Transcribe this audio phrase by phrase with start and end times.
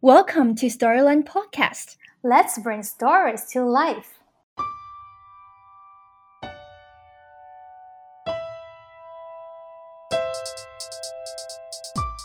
[0.00, 1.96] Welcome to Storyland Podcast.
[2.22, 4.12] Let's bring stories to life.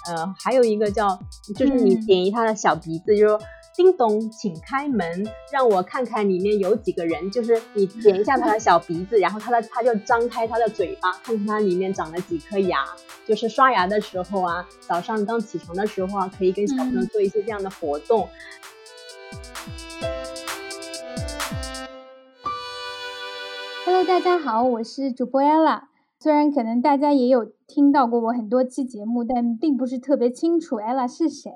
[0.09, 1.17] 呃，还有一个叫，
[1.55, 3.39] 就是你点一他的小鼻子，就说
[3.76, 7.30] 叮咚，请开门，让我看看里面有几个人。
[7.30, 12.78] 就是你点一下他的小鼻子，然后他的他就张开他的嘴巴，看看他里面长了几颗牙。
[13.26, 18.26] 就是刷牙的时候啊，早上刚起床的时候啊，可以跟小朋友做一些这样的活动。
[23.84, 25.82] 嗯大家好，我是主播 Ella。
[26.18, 31.50] 虽然可能大家也有听到过我很多期节目，但并不是特别清楚 Ella 是谁。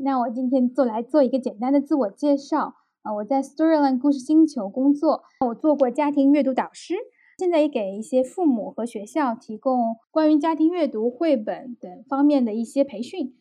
[0.00, 6.94] 那我今天做来做一个简单的自我介绍啊，我在 Storyland 故事星球工作，我做过家庭阅读导师，
[7.36, 13.36] 现在也给一些父母和学校提供关于家庭阅读、绘本等方面的一些培训。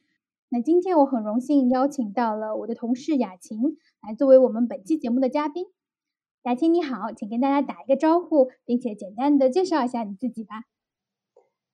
[0.50, 5.68] 那今天我很荣幸邀请到了我的同事雅琴来作为我们本期节目的嘉宾。
[6.42, 10.64] 雅琴你好，请跟大家打一个招呼，并且简单的介绍一下你自己吧。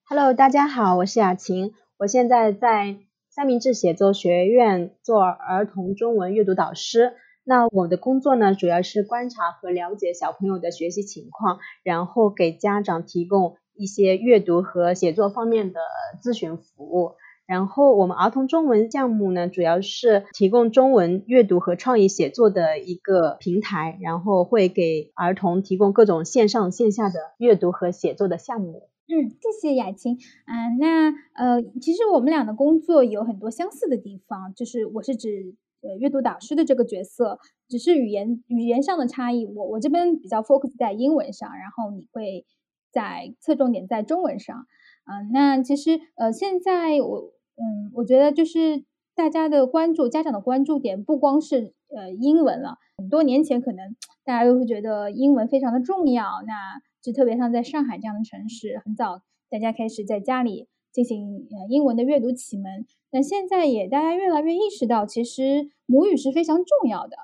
[0.04, 2.98] Hello，大家好，我是雅琴，我现在在
[3.36, 7.14] 三明治写作学院做儿童中文阅读导师。
[7.44, 15.80] 那我的工作呢，主要是观察和了解小朋友的学习情况，然后给家长提供一些阅读和写作方面的
[16.22, 17.14] 咨询服务。
[17.48, 28.90] 然后我们儿童中文项目呢，主要是提供中文阅读和创意写作的一个平台，然后会给儿童提供各种线上线下的阅读和写作的项目。
[29.10, 30.18] 嗯，谢谢雅琴。
[30.46, 37.38] 嗯，那呃，其实我们俩的工作有很多相似的地方，就是我是指呃阅读导师的这个角色，
[37.68, 39.46] 只是语言语言上的差异。
[39.46, 42.46] 我我这边比较 focus 在英文上，然后你会
[42.94, 44.68] 在侧重点在中文上。
[45.06, 52.78] 嗯，那其实呃，现在我嗯，我觉得就是大家的关注，家长的关注点不光是呃英文了。
[52.98, 62.86] 很多年前可能大家都会觉得英文非常的重要，那就特别像在上海这样的城市，很早大家开始在家里进行呃英文的阅读启蒙。
[63.12, 67.18] 那现在也大家越来越意识到，其实母语是非常重要的。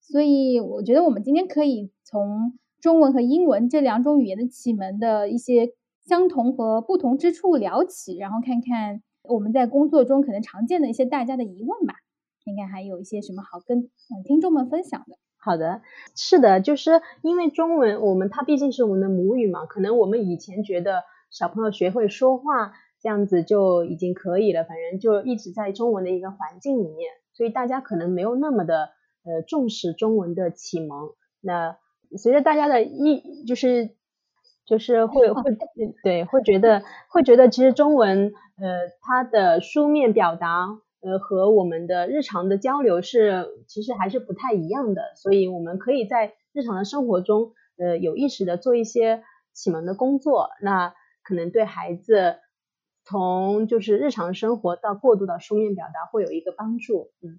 [0.00, 5.74] 所以我觉得我们今天可以从中文和英文这两种语言的启蒙的一些。
[6.08, 11.96] 相同和不同之处聊起，然后看看我们在工作中可能常见的一些大家的疑问吧，
[12.44, 13.90] 看看还有一些什么好跟
[14.24, 15.16] 听众们分享的。
[15.46, 15.80] 好的，
[16.16, 28.90] 是的，就是因为中文，我们它毕竟是我们的母语嘛，可能我们以前觉得小朋友学会说话这样子就已经可以了，反正就一直在中文的一个环境里面，所以大家可能没有那么的
[29.24, 31.10] 呃重视中文的启蒙。
[31.40, 31.76] 那
[32.18, 33.94] 随着大家的意就是。
[34.68, 35.42] 就是会 会
[36.02, 40.66] 对会觉得会觉得其实中文呃它的书面表达
[41.06, 49.22] 呃和我们的日常的交流是其实还是不太一样的，所以我们可以在日常的生活中呃有意识的做一些
[49.52, 52.40] 启蒙的工作，那可能对孩子
[53.04, 57.38] 从就是日常生活到过渡到书面表达会有一个帮助，嗯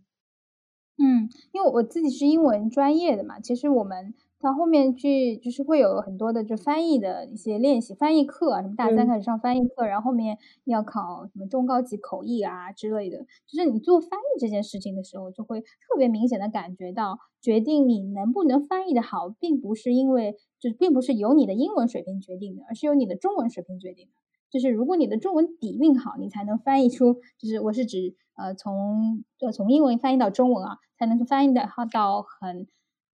[0.97, 4.13] 嗯，因为我自己是英文专业的嘛，其实我们。
[4.40, 13.18] 到后面去就是会有很多的就翻译的一些练习，翻译课啊，什么大三开始上翻译课，然后后面要考什么中高级口译啊之类的。
[13.47, 24.12] 就是你做翻译这件事情的时候，就会特别明显的感觉到，决定你能不能翻译的好，并不是因为就是并不是由你的英文水平决定的，而是由你的中文水平决定的。
[24.52, 32.68] 就是如果你的中文底蕴好，你才能翻译出，就是我是指呃从呃从英文翻译到中文啊，才能翻译的好到很。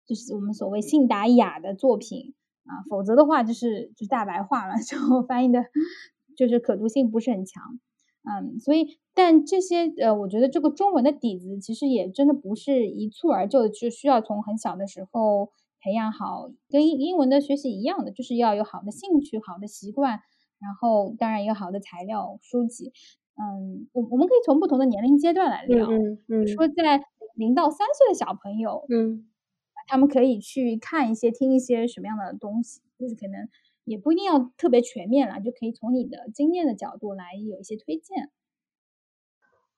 [0.05, 2.33] 就是我们所谓信达雅的作品
[2.65, 5.65] 啊，否则的话就是就大白话了， 就翻译的，
[6.35, 7.79] 就是可读性不是很强。
[8.25, 15.49] 嗯，所以但这些呃，我觉得这个中文的底子其实也真的不是一蹴而就的，就需要从很小的时候
[15.81, 20.21] 培养好，跟英英文的学习一样的，就是要有好的兴趣、好的习惯，
[20.59, 22.93] 然后当然有好的材料书籍。
[23.35, 27.03] 嗯，我我们可以从不同的年龄阶段来聊，嗯嗯，说在
[27.35, 29.27] 零到三岁的小朋友，嗯。
[29.87, 33.49] 他们可以去看一些、听一些什么样的东西，就是可能
[33.83, 38.31] 也不一定要特别全面了，就可以从你的经验的角度来有一些推荐。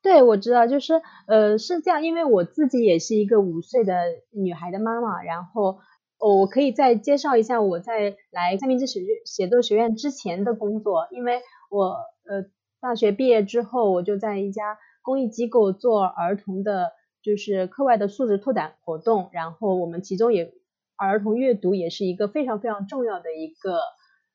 [0.01, 5.79] 对，我知道，就是呃是这样，因为我自己也是一个五岁的女孩的妈妈，然后
[6.19, 11.97] 哦我可以再介绍一下我在来三明治写写作学院之前的工作，因为我
[12.29, 12.45] 呃
[12.79, 16.91] 大学毕业之后，我就在一家公益机构做儿童的。
[17.25, 20.53] 就是课外的素质拓展活动，然后我们其中也
[20.95, 23.79] 儿童阅读也是一个非常非常重要的一个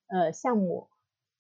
[0.09, 0.89] 呃项目，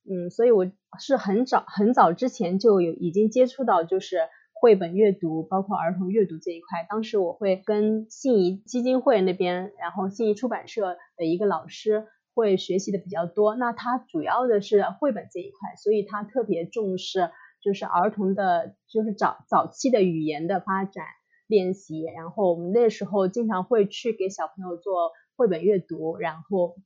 [0.08, 0.70] 嗯，所以我
[1.00, 6.87] 是很早很早之前就有已经接触到就是绘本阅读，包括儿童阅读这一块。
[6.88, 13.56] 当时我会跟信宜基金会那边，然后信宜出版社的一个老师会学习的比较多。
[13.56, 17.31] 那他主要的是绘本这一块，所以他特别重视
[17.61, 21.05] 就是儿童的，就是早早期的语言的发展
[21.50, 22.00] 练习。
[22.17, 26.76] 然后我们那时候经常会去给小朋友做绘本阅读，然后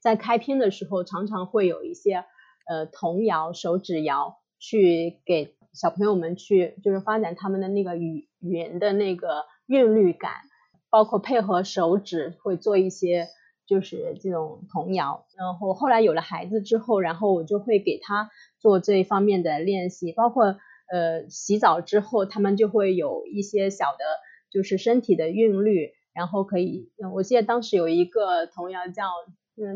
[0.00, 2.24] 在开篇的时候常常会有一些
[2.66, 4.38] 呃童谣、手指谣。
[4.60, 10.32] 去给小朋友们去，就是发展他们的那个语语言的那个韵律感，
[10.88, 13.28] 包括配合手指会做一些
[13.66, 15.26] 就是这种童谣。
[15.36, 20.56] 然后后来有了孩子之后，然后我就会给他做这一方面的练习，包括
[20.94, 24.04] 呃洗澡之后，他们就会有一些小的，
[24.52, 29.04] 就是身体的韵律，然后可以，我记得当时有一个童谣叫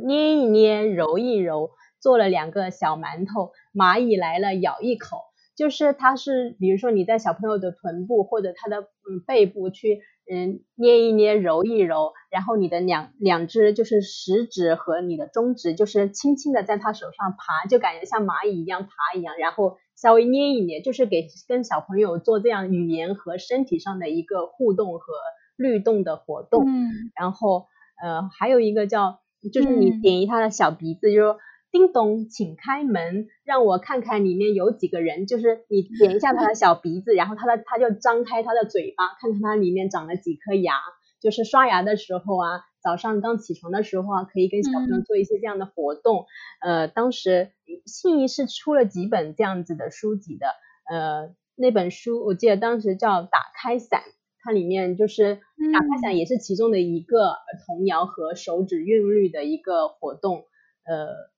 [0.06, 1.70] 捏一捏，揉一揉。
[2.00, 5.19] 做了两个小馒头，蚂蚁来了咬一口，
[5.56, 9.99] 就是它是，比如说你在小朋友的臀部或者他的嗯背部去
[10.32, 25.12] 嗯捏一捏揉一揉，然后你的两两只就是食指和你的中指就是轻轻的在他手上爬，就感觉像蚂蚁一样爬一样，然后稍微捏一捏，就是给跟小朋友做这样语言和身体上的一个互动和
[25.56, 26.65] 律动的活动。
[26.65, 27.67] 嗯，然后
[28.03, 29.21] 呃还有一个叫
[29.53, 31.37] 就是你点一他的小鼻子，就。
[31.71, 35.27] 叮咚，请开门，让我看看里面有几个人。
[35.27, 40.73] 就是你点一下他的小鼻子，然后他的他就张开他的嘴巴，看看他里面长了几颗牙。
[41.21, 46.27] 就是刷牙的时候啊，早上刚起床的时候啊，可以跟小朋友做一些这样的活动。
[46.61, 47.53] 呃，当时
[47.87, 50.47] 信宜是出了几本这样子的书籍的。
[50.91, 54.01] 呃，那本书我记得当时叫《打开伞》，
[54.43, 55.37] 它里面就是
[55.73, 57.37] 打开伞也是其中的一个
[57.67, 60.47] 童谣和手指韵律的一个活动。
[60.85, 61.29] 呃。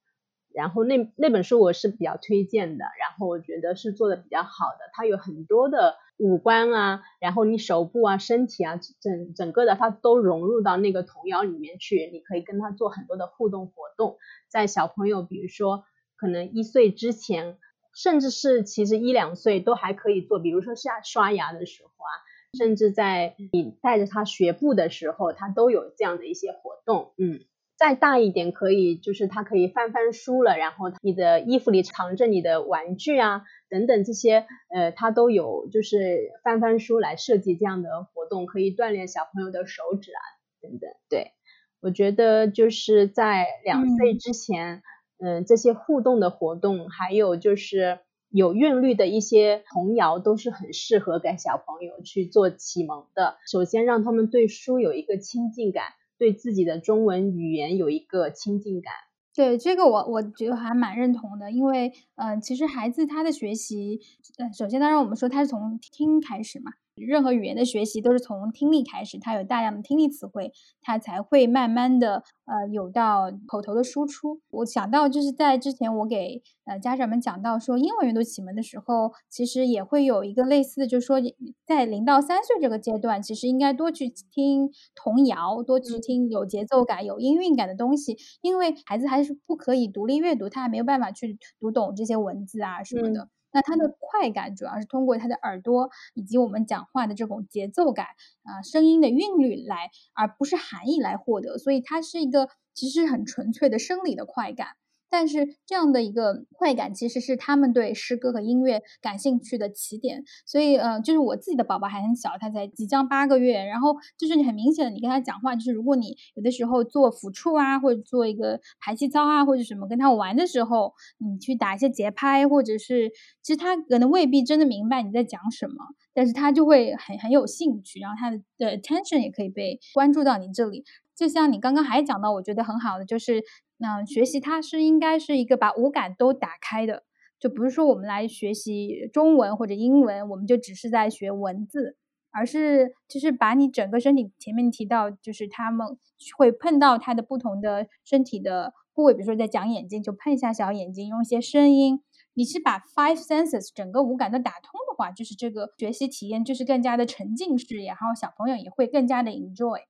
[0.53, 4.49] 然后那那本书我是比较推荐的，然后我觉得是做的比较好
[4.81, 14.19] 的，它有很多的五官啊，然后你手部啊、身体啊，整整个的它都融入到那个童谣里面去，你可以跟他做很多的互动活动。
[14.49, 15.85] 在小朋友，比如说
[16.17, 17.57] 可能一岁之前，
[17.95, 22.13] 甚至是其实一两岁都还可以做，比如说下刷牙的时候啊，
[22.59, 27.41] 甚至在你带着他学步的时候，他都有这样的一些活动，嗯。
[27.81, 40.21] 再大一点可以，就是他可以翻翻书了，然后你的衣服里藏着你的玩具啊，等等这些，呃，他都有，就是翻翻书来设计这样的活动，可以锻炼小朋友的手指啊，
[40.61, 40.91] 等等。
[41.09, 41.33] 对，
[41.81, 44.83] 我觉得就是在两岁之前，
[45.19, 53.39] 嗯，这些互动的活动，还有就是有韵律的一些童谣，都是很适合给小朋友去做启蒙的。
[53.51, 55.85] 首先让他们对书有一个亲近感。
[56.21, 58.93] 对自己的中文语言有一个亲近感，
[59.35, 63.99] 对这个我我觉得还蛮认同的，因为嗯，其实孩子他的学习，
[64.37, 66.73] 呃，首先当然我们说他是从听开始嘛。
[67.07, 74.41] 任何语言的学习都是从听力开始，它有大量的听力词汇，它才会慢慢的呃有到口头的输出。
[74.51, 81.19] 我想到就是在之前我给呃家长们讲到说英文阅读启蒙的时候，其实也会有一个类似的，就是说
[81.67, 93.29] 在零到三岁这个阶段，其实应该多去听童谣，多去听有节奏感、有音韵感的东西，因为孩子还是不可以独立阅读，他还没有办法去读懂这些文字啊什么的。
[93.53, 98.07] 那它的快感主要是通过它的耳朵以及我们讲话的这种节奏感
[98.43, 104.69] 啊，声音的韵律来，而不是含义来获得，所以它是一个其实很纯粹的生理的快感。
[105.11, 110.23] 但是这样的一个快感，其实是他们对诗歌和音乐感兴趣的起点。
[110.47, 123.11] 所以，呃，就是我自己的宝宝还很小，他才即将八个月，然后就是你很明显的，你跟他讲话，就是如果你有的时候做抚触啊，或者做一个排气操啊，或者什么跟他玩的时候，你去打一些节拍，或者是
[123.43, 125.75] 其实他可能未必真的明白你在讲什么，
[126.15, 130.85] 但是他就会很很有兴趣，然后他的的 attention 也可以被关注到你这里。
[131.17, 133.43] 就像你刚刚还讲到，我觉得很好的就是。
[133.83, 137.05] 那学习它是应该是一个把五感都打开的，
[137.39, 141.97] 就不是说我们来学习中文或者英文，我们就只是在学文字，
[142.31, 145.97] 而是就是把你整个身体前面提到，就是他们
[146.37, 152.03] 会碰到他的不同的身体的部位，比如说在讲眼睛，就碰一下小眼睛，用一些声音，
[152.35, 159.81] 你是把 five senses 整个五感都打通的话，就是这个学习体验就是更加的沉浸式，然后小朋友也会更加的 enjoy。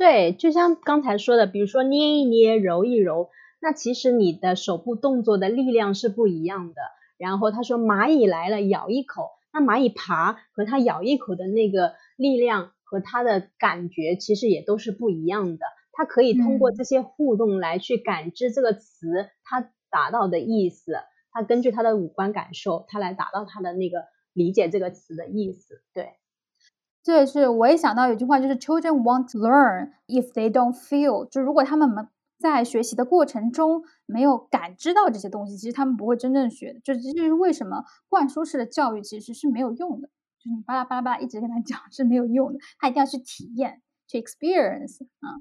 [0.00, 3.28] 对，就像刚才说的，比如说捏一捏、揉一揉，
[3.60, 6.80] 那其实你的手部动作的力量是不一样的。
[7.18, 15.66] 然后他说蚂蚁来了，咬一口，那蚂蚁爬和它咬一口的那个力量和它的感觉其实也都是不一样的。
[15.92, 20.94] 它可以通过这些互动来去感知这个词它达到的意思，
[21.30, 25.82] 它根据它的五官感受，它来达到它的那个理解这个词的意思。
[25.92, 26.12] 对，
[27.02, 31.28] 这也是我也想到有句话，就是 Children won't learn if they don't feel。
[31.28, 36.80] 就如果他们们在学习的过程中没有感知到这些东西，其实他们不会真正学的。
[36.80, 45.40] 就这就是为什么灌输式的教育其实是没有用的，就是你巴拉巴拉巴拉一直跟他讲是没有用的，他一定要去体验，去 experience 啊。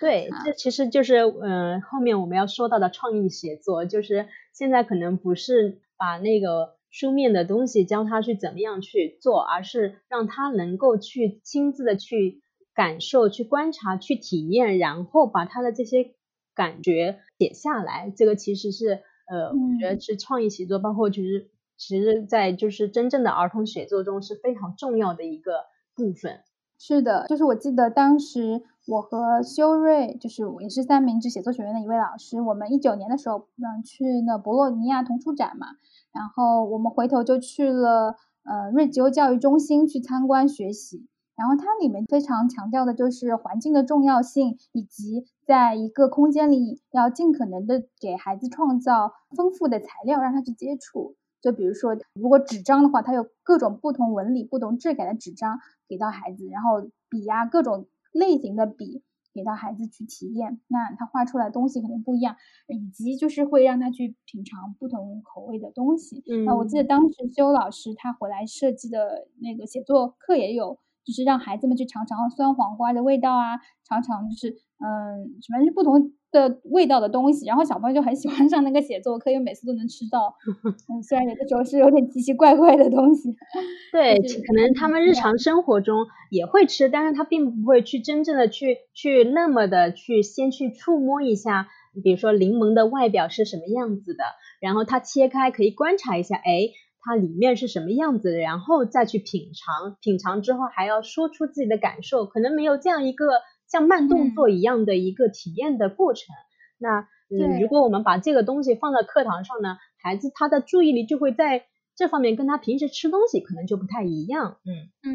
[0.00, 12.40] 对，这其实就是嗯，后面我们要说到的创意写作，就是现在可能不是把那个书面的东西教他去怎么样去做，而是让他能够去亲自的去
[12.72, 16.14] 感受、去观察、去体验，然后把他的这些
[16.54, 18.12] 感觉写下来。
[18.16, 25.64] 这个其实是呃，我觉得是创意写作，包括其实其实在就是真正的儿童写作中是非常重要的一个
[25.96, 26.42] 部分。
[26.78, 35.68] 是的，就是我记得当时我和修睿，就是也是三明治写作学院的一位老师，我们一九年的时候，嗯，去那博洛尼亚童书展嘛，
[36.14, 41.06] 然后我们回头就去了呃瑞吉欧教育中心去参观学习，
[41.36, 51.16] 然后它里面非常强调的就是环境的重要性，以及在一个空间里要尽可能的给孩子创造丰富的材料让他去接触。
[51.42, 59.02] 就比如说，如果纸张的话，它有各种不同纹理、不同质感的纸张给到孩子，然后笔呀，各种类型的笔
[59.34, 62.36] 给到孩子去体验，那他画出来东西肯定不一样，
[62.68, 66.22] 以及就是会让他去品尝不同口味的东西。
[66.46, 76.12] 那我记得当时修老师他回来设计的那个写作课也有，就是让孩子们去尝尝酸黄瓜的味道啊，尝尝就是嗯，什么是不同。
[76.34, 80.34] 的味道的东西，然后小朋友就很喜欢上那个写作课，因为每次都能吃到。
[80.92, 83.34] 嗯，虽然有的时候是有点奇奇怪怪的东西。
[83.92, 91.68] 对，可能他们日常生活中也会吃，但是他并不会去真正的去去那么的去先去触摸一下，
[92.02, 94.24] 比如说柠檬的外表是什么样子的，
[94.60, 96.68] 然后它切开可以观察一下，哎，
[97.00, 103.26] 它里面是什么样子的，然后再去品尝，品尝之后还要说出自己的感受，可能没有这样一个。
[103.74, 106.32] 像慢动作一样的一个体验的过程，
[106.78, 111.64] 那嗯，如果我们把这个东西放在课堂上呢，孩子他的注意力就会在
[111.96, 114.58] 这方面跟他平时吃东西可能就不太一样。
[114.64, 114.70] 嗯
[115.02, 115.10] 嗯，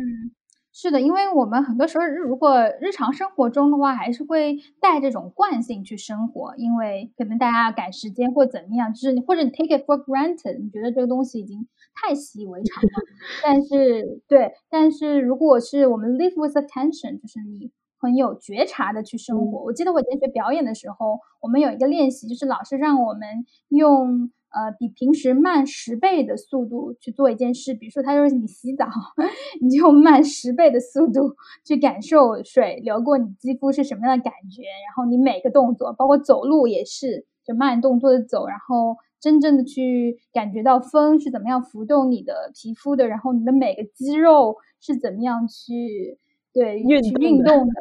[0.74, 12.90] 是的，因为我们很多时候如果日常生活中的话，还是会带这种惯性去生活，因为可能大家赶时间或怎么样，就是你或者你 take it for granted，你觉得这个东西已经太习以为常了。
[13.42, 17.72] 但是对，但是如果是我们 live with attention，就是你。
[18.00, 19.64] 很有觉察的去生活。
[19.64, 23.22] 我记得我以前学表演的时候，我们有一个练习，就是老师让我们
[23.68, 27.74] 用呃比平时慢十倍的速度去做一件事。
[27.74, 28.88] 比如说，他说你洗澡，
[29.62, 34.64] 你就慢十倍的速度去感受水流过你肌肤是什么样的感觉。
[34.64, 46.18] 然后你每个动作，包括走路也是，就慢动作的走，然后真正的去感觉到风是怎么样浮动你的皮肤的，然后你的每个肌肉是怎么样去。
[46.54, 47.74] 对，运运动的，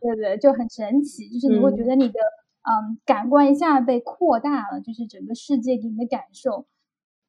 [0.00, 2.14] 对对，就很神奇，就是你会觉得你的
[2.62, 6.66] 嗯感官一下被扩大了，就是整个世界给你的感受。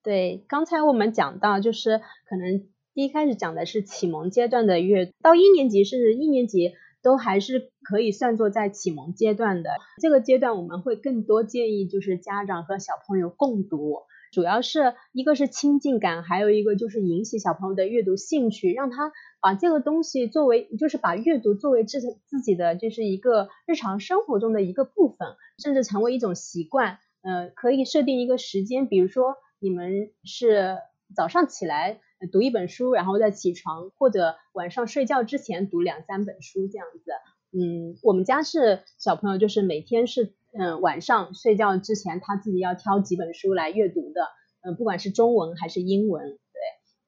[0.04, 6.74] 对，刚才我们讲到，就是可能第一开始讲的是启蒙阶段的阅，到一年级甚至一年级
[7.04, 9.72] 都还是可以算作在启蒙阶段的。
[10.02, 14.04] 这个阶段我们会更多建议就是家长和小朋友共读。
[14.32, 27.00] 主要是一个是亲近感，还有一个就是引起小朋友的阅读兴趣，让他把这个东西作为，就是把阅读作为自自己的就是一个日常生活中的一个部分，甚至成为一种习惯。
[27.22, 30.78] 呃，可以设定一个时间，比如说你们是
[31.16, 32.00] 早上起来
[32.32, 37.12] 读一本书，然后再起床，或者晚上睡觉之前读两三本书这样子。
[37.52, 40.34] 嗯，我们家是小朋友，就是每天是。
[40.54, 44.22] 嗯，晚上睡觉之前，他自己要挑几本书来阅读的。
[44.62, 46.40] 嗯，不管是中文还是英文，对。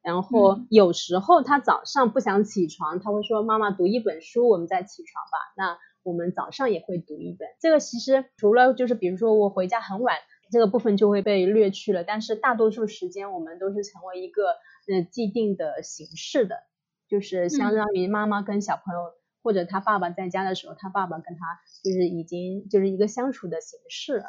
[0.01, 7.47] 然后有时候他早上不想起床，他会说：“妈妈读一本书，我们再起床吧。”那我们早上也会读一本。
[7.59, 10.15] 这个其实除了就是比如说我回家很晚，
[10.51, 12.03] 这个部分就会被略去了。
[12.03, 14.51] 但是大多数时间我们都是成为一个
[14.87, 16.55] 嗯既定的形式的，
[17.09, 19.18] 就是相当于妈妈跟小朋友。
[19.41, 24.23] 或者他爸爸在家的时候，他爸爸跟他就是已经就是一个相处的形式。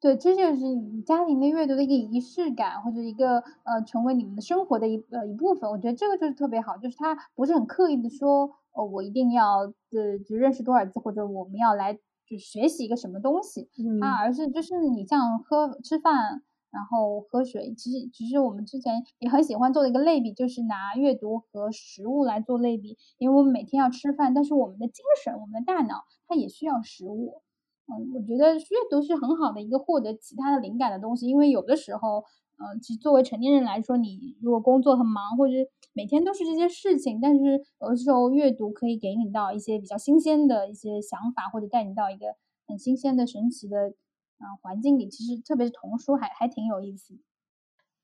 [0.00, 0.62] 对，这就是
[1.04, 5.68] 家庭的阅读的一个仪式感，或者一个呃成为你们的生活的一呃一部分。
[5.68, 13.68] 我觉得这个就是特别好，就是他不是很刻意的说，哦，我一定要呃就认识多少字，或者我们要来就学习一个什么东西，
[14.00, 16.42] 他而是就是你像喝吃饭。
[16.70, 27.42] 然后喝水，其实其实我们之前也很喜欢做的一个类比，就是拿阅读和食物来做类比，因为我们每天要吃饭，但是我们的精神、我们的大脑它也需要食物。
[27.86, 32.24] 嗯，我觉得阅读是很好的一个获得其他的灵感的东西，因为有的时候
[32.58, 35.54] 嗯，其实作为成年人来说，你如果工作很忙，或者
[35.94, 42.26] 每天都是这些事情，但是有的时候阅读可以给你到一些比较新鲜的一些想法，或者带你到一个
[42.66, 43.94] 很新鲜的、神奇的
[44.38, 45.08] 啊环境里。
[45.08, 47.18] 其实特别是童书，还还挺有意思。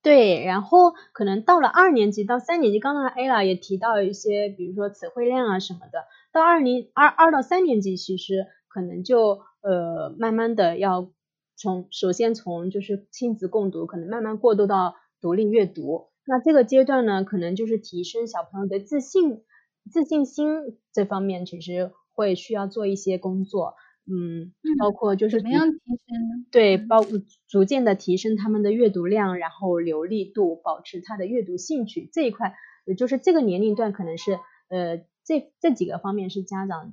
[0.03, 6.05] 对，然后可能到了二年级到三年级，刚刚 Ella 也提到一些，比如说词汇量啊什么的。
[6.31, 11.11] 到二年二二到三年级，其实可能就呃慢慢的要
[11.57, 16.09] 从首先从就是亲子共读，可能慢慢过渡到独立阅读。
[16.27, 19.43] 那这个阶段呢，可能就是提升小朋友的自信、
[19.91, 23.75] 自信心这方面，其实会需要做一些工作。
[24.07, 26.47] 嗯，包括就是怎么样提升呢？
[26.51, 27.01] 对，包
[27.49, 36.93] 逐渐的提升他们的阅读量，然后流利度，保持他的阅读兴趣这一块，也就是这个年龄段可能是呃这这几个方面是家长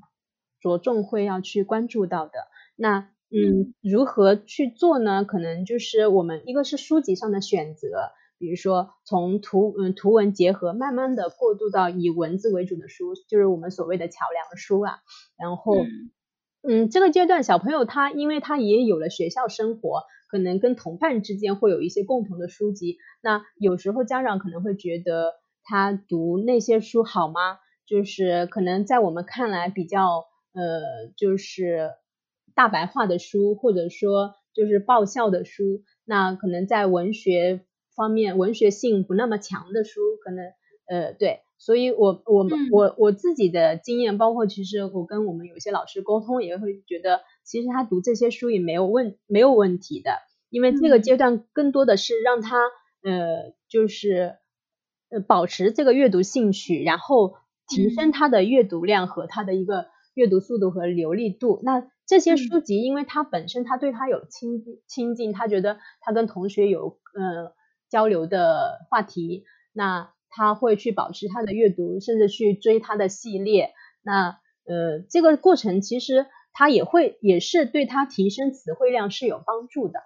[0.61, 2.47] 着重会要去关注到的。
[2.77, 5.25] 那嗯，如何去做呢？
[5.25, 14.99] 可能就是我们一个是书籍上的选择，比如说从图嗯图文结合，慢慢的过渡到以文字为主的书，就是我们所谓的桥梁书啊，
[15.37, 15.75] 然后。
[16.63, 22.97] 嗯，这个阶段小朋友他，因为他也有了学校生活，可能跟同伴之间会有一些共同的书籍。
[23.23, 27.57] 那有时候家长可能会觉得他读那些书好吗？
[27.87, 31.89] 就是可能在我们看来比较呃，就是
[32.53, 35.81] 大白话的书，或者说就是爆笑的书。
[36.05, 37.65] 那可能在文学
[37.95, 40.45] 方面，文学性不那么强的书，可能
[40.87, 41.41] 呃对。
[41.61, 50.11] 所以，我我们我我自己的经验，包括其实我跟我们有些老师沟通，也会觉得，其实他读这些书也没有问没有问题的，
[50.49, 52.57] 因为这个阶段更多的是让他
[53.03, 54.37] 呃，就是
[55.11, 57.35] 呃保持这个阅读兴趣，然后
[57.67, 61.59] 提升他的阅读量和他的一个阅读速度和流利度。
[61.61, 67.53] 那这些书籍，因为他本身他对他有亲亲近，他觉得他跟同学有呃
[67.87, 70.09] 交流的话题，那。
[70.31, 73.71] 他会去保持他的阅读，甚至去追他的系列。
[74.01, 79.99] 那呃，这个过程其实他也会也是对他提升词汇量是有帮助的。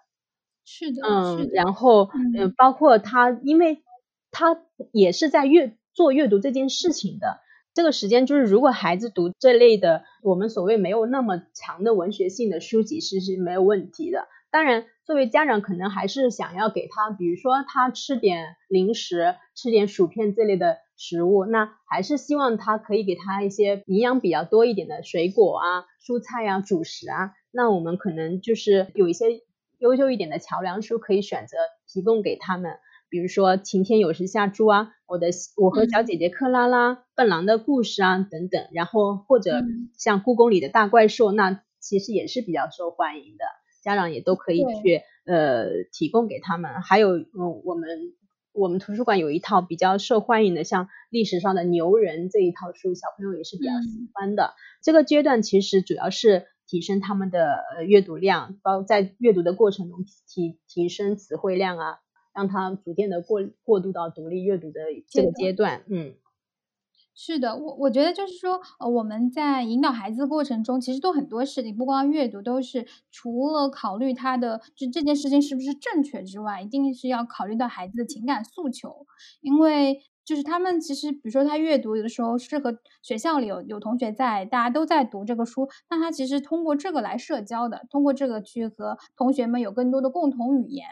[0.66, 3.84] 是的，嗯，然后嗯，包括他，因为
[4.32, 4.60] 他
[4.92, 7.40] 也是在阅做阅读这件事情的
[7.74, 14.28] 这个时间，就是如果孩子读这类的我们所谓没有那么强的文学性的书籍，是是没有问题的。
[14.50, 27.34] 当然，作为家长，可能还是想要给他，比如说他吃点零食，吃点薯片这类的食物，那还是希望他可以给他一些营养比较多一点的水果啊、蔬菜啊、主食啊。
[27.52, 29.28] 那我们可能就是有一些
[29.78, 38.68] 优秀一点的桥梁书可以选择提供给他们，比如说《晴天有时下猪》啊，我的我和小姐姐克拉拉、笨狼的故事啊等等。
[38.72, 39.62] 然后或者
[40.00, 43.46] 像故宫里的大怪兽，那其实也是比较受欢迎的。
[43.86, 47.88] 家长也都可以去呃提供给他们，还有嗯我们
[48.52, 54.56] 我们图书馆有一套比较受欢迎的，像历史上的牛人这一套书，小朋友也是比较喜欢的。
[54.82, 62.00] 这个阶段其实主要是提升他们的呃阅读量，包在阅读的过程中提提升词汇量啊，
[62.34, 66.16] 让他逐渐的过过渡到独立阅读的这个阶段，嗯。
[67.18, 79.06] 是的，我我觉得就是说，呃，我们在引导孩子过程中，其实都很多事情，不光阅读，都是除了考虑他的这这件事情是不是正确之外，一定是要考虑到孩子的情感诉求，
[79.40, 90.86] 因为就是他们其实，比如说他阅读有的时候是和学校里有有同学在，大家都在读这个书，那他其实通过这个来社交的，通过这个去和同学们有更多的共同语言。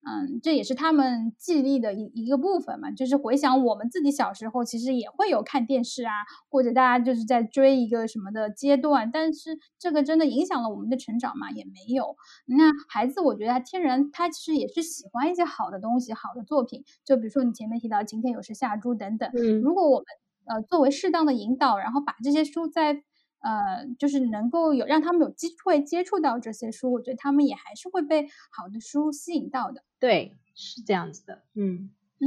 [0.00, 2.90] 嗯，这也是他们记忆力的一一个部分嘛。
[2.92, 6.12] 就是回想我们自己小时候，其实也会有看电视啊，
[6.48, 9.10] 或者大家就是在追一个什么的阶段。
[9.12, 11.50] 但是这个真的影响了我们的成长嘛？
[11.50, 12.16] 也没有。
[12.46, 16.84] 那孩子，我觉得他天然他其实也是喜欢一些好的东西、好的作品。
[17.04, 19.28] 就比如说你前面提到《今天有时下猪》等等。
[19.34, 19.60] 嗯。
[19.60, 20.06] 如果我们
[20.46, 23.02] 呃作为适当的引导，然后把这些书在。
[23.40, 29.84] 呃，就是能够有让他们有机会接触到这些书，我觉得他们也还是会被好的书吸引到的。
[30.00, 31.42] 对，是这样子的。
[31.54, 32.26] 嗯嗯。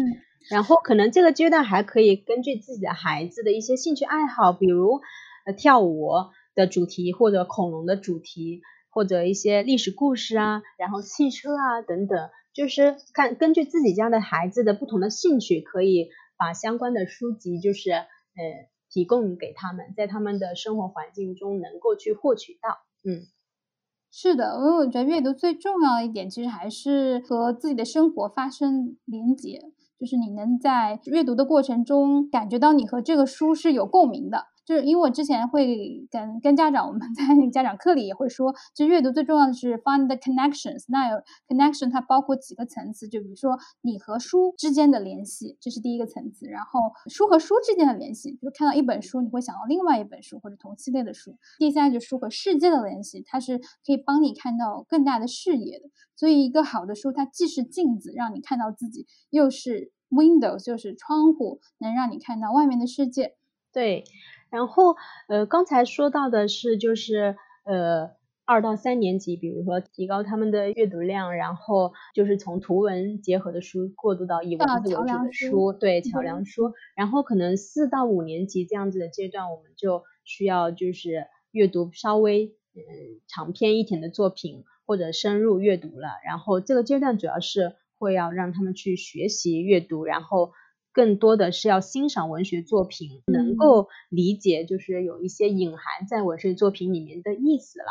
[0.50, 5.02] 然后可能这个阶段还可以根据自己的孩子的一些兴趣爱好，比如
[5.45, 6.10] 呃跳舞
[6.56, 18.08] 的主题，或者恐龙的主题，或者一些历史故事啊，然后汽车啊等等，就是看根据自己家的孩子的不同的兴趣，可以把相关的书籍就是呃。
[18.91, 22.84] 提供给他们，在他们的生活环境中能够去获取到。
[23.04, 23.25] 嗯，
[24.12, 40.86] 是的，因为我觉得阅读最重要的一点，其实还是和自己的生活发生连接，就是你能在阅读的过程中感觉到你和这个书是有共鸣的，就是因为我之前会跟跟家长，我们 在那个家长课里也会说，就阅读最重要的是 find the connections。
[40.88, 46.47] 那有 connection 它包括几个层次，就比如说你和书之间的联系，这是第一个层次。
[46.47, 51.38] 然后书和书之间的联系，就看到一本书你会想到另外一本书或者同系列的书。
[51.58, 55.89] 第三就书和世界的联系，它是可以帮你看到更大的视野的。
[56.15, 63.36] 所以一个好的书，它既是镜子让你看到自己，又是 windows 就是窗户，能让你看到外面的世界。
[63.74, 64.04] 对。
[64.51, 64.97] 然后，
[65.29, 68.11] 呃，刚才说到的是，就是呃，
[68.43, 76.73] 二到三年级，比如说提高他们的阅读量，然后就是从图文结合的书过渡到以文字为主的书，对，桥梁书。
[76.95, 82.81] 然后可能四到五年级这样子的阶段，我们就需要就是阅读稍微嗯
[83.27, 86.09] 长篇一点的作品或者深入阅读了。
[86.25, 90.51] 然后这个阶段主要是会要让他们去学习阅读，然后。
[90.93, 97.86] 更多的是要欣赏文学作品，能够理解就是有一些隐含在文学作品里面的意思了。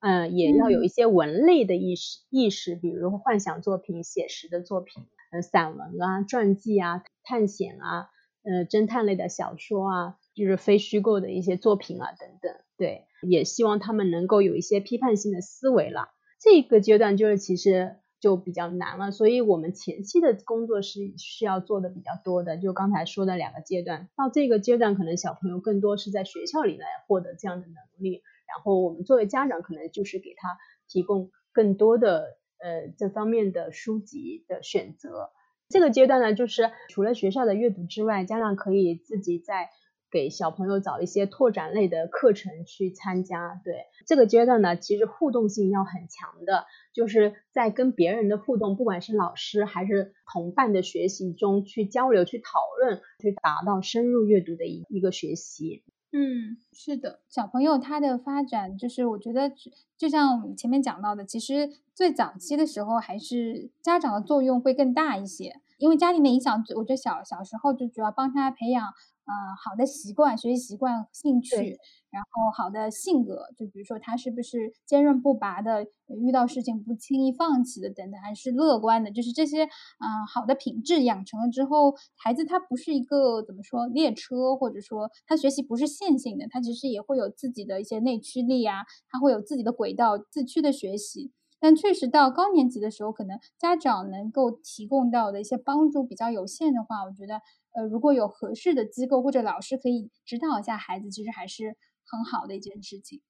[0.00, 8.08] 嗯，也要有一些文类的意识意识，比如幻想作品、写实的作品、呃散文啊、传记啊、探险啊、
[8.42, 12.54] 呃侦探类的小说啊，就是非虚构的一些作品啊等等。
[12.76, 16.08] 对，也希望他们能够有一些批判性的思维了。
[16.40, 17.96] 这个阶段就是其实。
[18.20, 22.58] 就比较难了，所以我们前期的工作是需要做的比较多的。
[22.58, 35.30] 就刚才说的两个阶段，到这个阶段，可能小朋友更多是在学校里来获得这样的能力，然后我们作为家长，可能就是给他提供更多的呃这方面的书籍的选择。
[35.68, 39.70] 这个阶段呢，就是除了学校的阅读之外，家长可以自己在。
[40.10, 55.84] 给小朋友找一些拓展类的课程去参加，对这个阶段呢，其实互动性要很强的，就是在跟别人的互动，不管是老师还是同伴的学习中去交流、去讨论，去达到深入阅读的一一个学习。
[56.12, 59.52] 嗯，是的，小朋友他的发展，就是我觉得
[59.96, 68.92] 就像前面讲到的，其实最早期的时候还是家长的作用会更大一些，因为家庭的影响，我觉得小小时候就主要帮他培养。
[69.30, 71.78] 呃，好的习惯、学习习惯、兴趣，
[72.10, 75.86] 然后好的性格，就比如说他是不是坚韧不拔的，
[76.20, 91.30] 遇到事情不轻易放弃的等等，还是乐观的，就是这些嗯好的品质养成了之后，孩子他不是一个怎么说列车，或者说他学习不是线性的，他其实也会有自己的一些内驱力啊，他会有自己的轨道，自驱的学习。
[91.62, 97.40] 但确实到高年级的时候，可能家长能够提供到的一些帮助比较有限的话，我觉得。
[97.72, 103.20] 呃，如果有合适的机构或者老师可以指导一下孩子，其实还是很好的一件事情。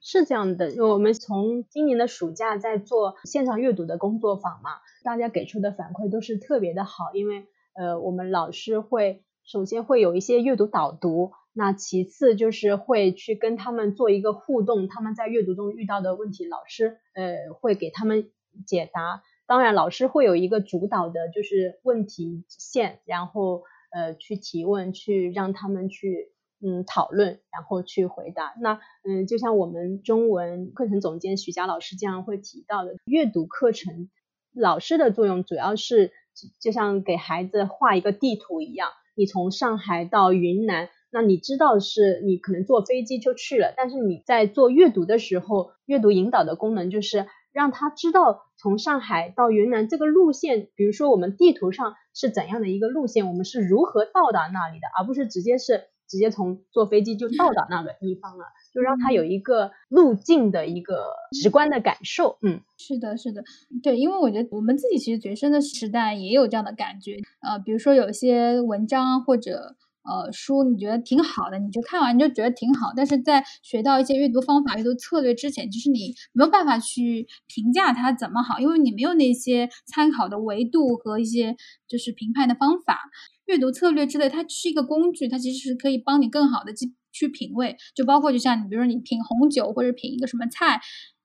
[0.00, 4.70] 是这样的，我们从今年的暑假在做线上阅读的工作坊嘛，
[5.02, 18.30] 大家给出的反馈都是特别的好，因为呃，我们老师会首先会有一些阅读导读，那其次就是会去跟他们做一个互动，他们在阅读中遇到的问题，老师呃会给他们
[18.66, 19.22] 解答。
[19.46, 23.64] 当然，老师会有一个主导的，就是问题线，然后。
[23.90, 28.54] 呃，去提问，去让他们去嗯讨论，然后去回答。
[28.60, 34.10] 那嗯，就像我们中文课程总监许佳老师这样会提到的，阅读课程
[34.52, 36.12] 老师的作用主要是
[36.60, 48.44] 就像给孩子画一个地图一样，你从上海到云南，那你知道是你可能坐飞机就去了，但是你在做阅读的时候，阅读引导的功能就是让他知道。
[48.60, 62.38] 从上海到云南这个路线，比如说我们地图上是怎样的一个路线，我们是如何到达那里的，而不是直接是直接从坐飞机就到达那个地方了，就让他有一个路径的一个直观的感受。
[62.42, 63.44] 嗯，是的，是的，
[63.80, 69.76] 对，因为我觉得我们自己其实学生的时代也有这样的感觉，呃，比如说有些文章或者。
[70.08, 81.54] 呃，书你觉得挺好的，你就看完你就觉得挺好，但是在学到一些阅读方法、阅读策略之前，其实你没有办法去评价它怎么好，因为你没有那些参考的维度和一些
[81.86, 82.98] 就是评判的方法。
[83.46, 90.80] 阅读策略之类，它是一个工具，它其实是可以帮你更好的去去品味，就包括就像你，比如说你品红酒或者品一个什么菜。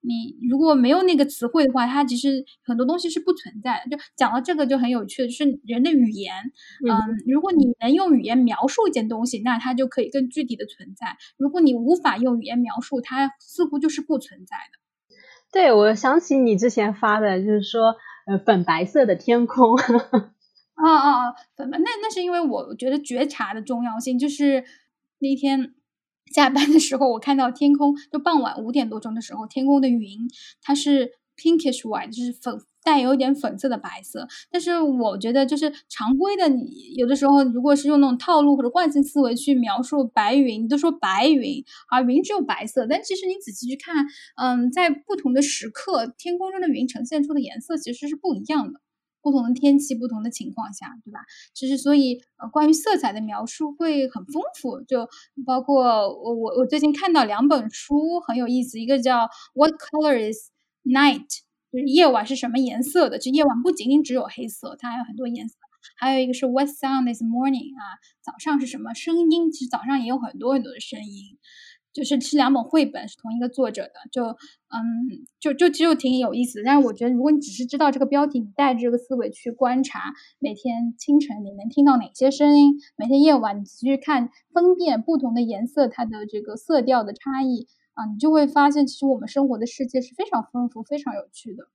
[0.05, 3.95] 你如果没有那个词汇的话，它其实很多东西是不存在的。
[3.95, 6.35] 就讲到这个就很有趣，就是人的语言，
[6.85, 6.91] 嗯，
[7.25, 15.15] 如果你能用语言描述一件东西，那它就可以更具体的存在；如果你无法用语言描述，它似乎就是不存在的。
[15.53, 17.95] 对，我想起你之前发的，就是说，
[18.27, 19.77] 呃，粉白色的天空。
[19.77, 20.33] 啊
[20.75, 21.33] 啊啊！
[21.55, 24.65] 粉白，那那是因为我觉得觉察的重要性，就是
[25.19, 25.73] 那天。
[26.33, 30.19] 下班的时候，我看到天空，就傍晚五点多钟的时候，天空的云
[30.61, 34.27] 它是 pinkish white，就是粉带有一点粉色的白色。
[34.51, 42.85] 但是我觉得，就是常规的，你有的时候如果是用那种套路或者惯性思维去描述白云，你都说白云，而，云只有白色。
[42.87, 48.79] 但其实你仔细去看，嗯，在不同的时刻，天空中的云呈现出的颜色其实是不一样的。
[49.23, 51.21] 不同的天气，不同的情况下，对吧？
[51.55, 55.07] 其实，所以呃，关于色彩的描述会很丰富，就
[55.45, 59.19] 包括我我我最近看到两本书很有意思，一个叫
[59.53, 60.51] 《What Color Is
[60.83, 61.25] Night》，
[61.71, 63.17] 就是夜晚是什么颜色的？
[63.17, 65.55] 就夜晚不仅仅只有黑色，它还有很多颜色。
[65.97, 69.51] 还有一个是《What Sound Is Morning》啊，早上是什么声音？
[69.51, 71.37] 其实早上也有很多很多的声音。
[71.93, 74.35] 就是是两本绘本，是同一个作者的，就嗯，
[75.39, 76.63] 就就其实挺有意思的。
[76.65, 91.65] 但是我觉得，如果你只是知道这个标题，你带着这个思维去观察，每天清晨你能听到哪些声音，每天夜晚你去看分辨不同的颜色它的这个色调的差异啊，你就会发现，其实我们生活的世界是非常丰富、非常有趣的。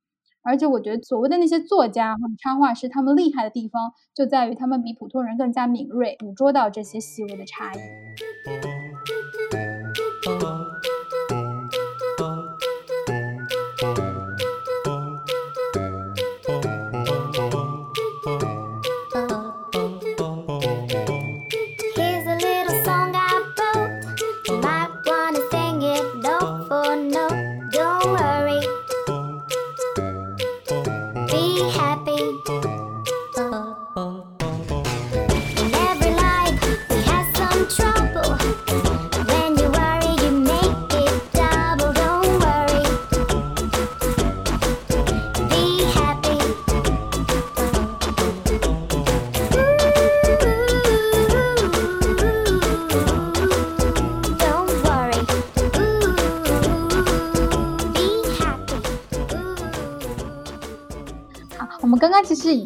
[0.42, 8.57] 而且我觉得，所谓的那些作家或者插画师，他们厉害的地方就在于他们比普通人更加敏锐，捕捉到这些细微的差异。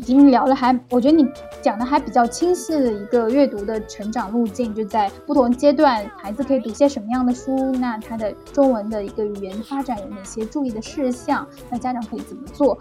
[0.03, 1.25] 已经聊了，还我觉得你
[1.63, 12.77] 讲的还比较清晰的一个阅读的成长路径，就在不同阶段，孩子可以读些什么样的书，那他的中文的一个语言发展有哪些注意的事项，那家长可以怎么做？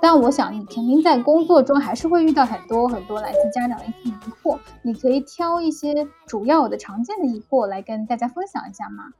[0.00, 9.12] 但我想你肯定在工作中还是会遇到很多很多来自家长的一些疑惑，你可以挑一些主要的常见的疑惑来跟大家分享一下吗？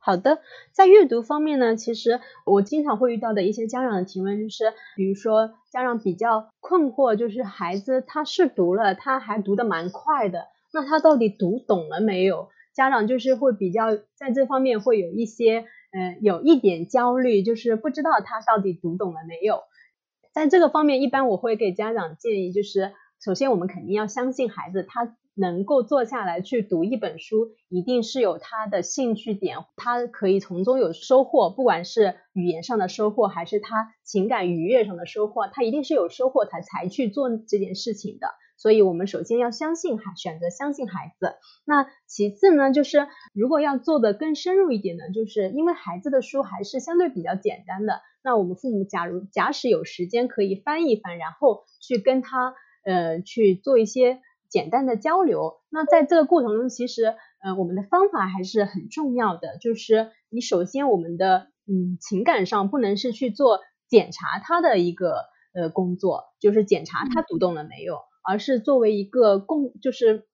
[0.00, 0.40] 好的，
[0.72, 12.48] 在阅读方面呢，其实我经常会遇到的一些家长的提问就是，比如说家长比较困惑，就是孩子他是读了，他还读得蛮快的，那他到底读懂了没有？
[12.72, 19.62] 家长就是会比较在这方面会有一些，嗯，有一点焦虑，就是不知道他到底读懂了没有。
[20.32, 25.16] 在这个方面，一般我会给家长建议，就是首先我们肯定要相信孩子，他。
[25.38, 38.26] 能够坐下来去读一本书，一定是有他的兴趣点，他可以从中有收获，不管是语言上的收获，还是他情感愉悦上的收获，他一定是有收获才才去做这件事情的。
[38.56, 41.36] 所以，我们首先要相信孩，选择相信孩子。
[41.64, 54.20] 那其次呢，就是如果要做的更深入一点呢，就是因为孩子的书还是相对比较简单的，那我们父母假如假使有时间可以翻一翻，然后去跟他呃去做一些。
[54.48, 59.58] 简单的交流，那在这个过程中，其实，呃，我们的方法还是很重要的。
[59.60, 70.26] 就是你首先，我们的，嗯，情感上不能是去做检查他的一个，呃，工作，就是检查他读懂了没有，而是作为一个共，就是，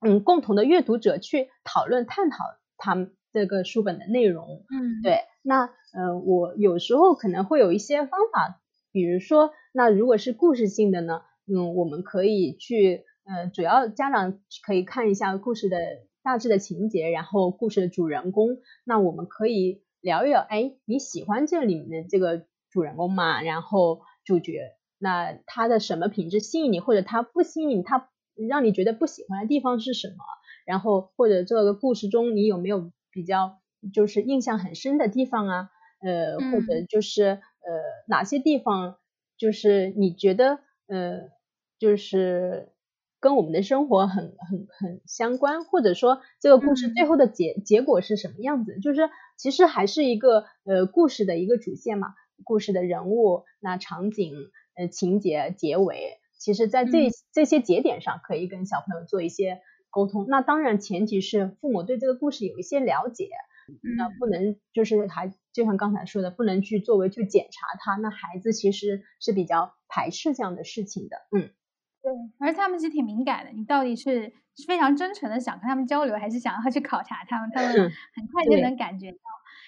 [0.00, 2.38] 嗯，共同的阅读者去讨论探讨
[2.78, 4.64] 他这个书本的内容。
[4.70, 5.18] 嗯，对。
[5.42, 8.60] 那，呃，我有时候可能会有一些方法，
[8.92, 13.04] 比如说，那如果是故事性的呢，嗯，我们可以去。
[13.26, 15.78] 呃，主要家长可以看一下故事的
[16.22, 18.58] 大致的情节，然后故事的主人公。
[18.84, 23.42] 那我们可以聊一聊，哎，你喜欢这里面的这个主人公吗？
[23.42, 28.10] 然后主角，那他的什么品质吸引你，或者他不吸引他，
[28.48, 30.14] 让你觉得不喜欢的地方是什么？
[30.64, 33.58] 然后或者这个故事中你有没有比较
[33.92, 35.70] 就是印象很深的地方啊？
[36.00, 37.40] 呃，或者就是呃
[38.06, 38.98] 哪些地方
[39.36, 41.22] 就是你觉得呃
[41.80, 42.72] 就是。
[43.26, 48.78] 跟我们的生活很很很相关，或者说这个故事最后的结结果是什么样子？
[48.78, 54.32] 就是其实还是一个呃故事的一个主线嘛，故事的人物、那场景、
[54.76, 59.60] 呃情节、结尾，其实在这这些节点上可以跟小朋友做一些
[59.90, 60.26] 沟通。
[60.28, 63.28] 那当然前提是父母对这个故事有一些了解，
[63.98, 71.50] 那不能就是还就像刚才说的，不能去作为去检查他，那孩子其实是比较排斥这样的事情的，嗯。
[72.06, 74.32] 对，而且他们其实挺敏感的，你到底是
[74.68, 77.50] 非常真诚的想跟他们交流，还是想要去考察他们？
[77.52, 77.72] 他们
[78.14, 79.18] 很快就能感觉到。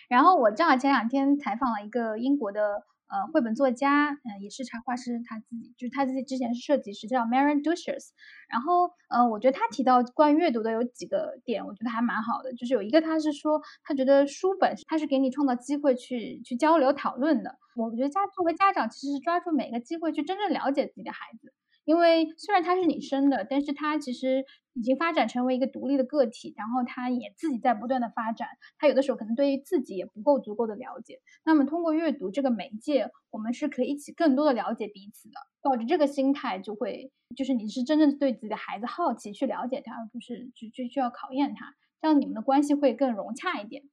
[0.09, 2.85] 然后我正好前两天采访了一个英国的。
[3.11, 8.11] 呃，绘本作家，嗯，也是插画师，他自己就是他自己之前是设计师，叫 Mary Dushers。
[8.51, 12.53] 然后，呃，我觉得他提到关于阅读的有几个点，我觉得还蛮好的。
[12.53, 17.57] 就是有一个，他是说他觉得书本他是给你创造机会去去交流讨论的。
[17.77, 21.55] 我觉得家作为家长，其实是抓住每个机会去真正了解自己的孩子。
[21.89, 28.47] 因为虽然他是你生的，但是他其实已经发展成为一个独立的个体，然后他也自己在不断的发展。
[28.77, 31.23] 他有的时候可能对于自己也不够足够的了解。
[31.47, 35.37] 那么通过阅读这个媒介，我们是可以一起更多的了解彼此的。
[35.63, 41.73] 抱着这个心态，就会就是你是真正对自己的孩子好奇，去了解他，而不是就就需要考验他，
[42.03, 43.85] 这样你们的关系会更融洽一点。